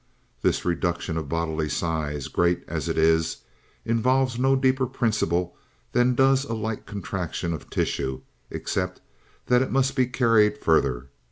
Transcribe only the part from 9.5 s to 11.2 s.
it must be carried further.